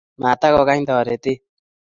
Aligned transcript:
matokokany 0.21 0.83
toretet 0.87 1.25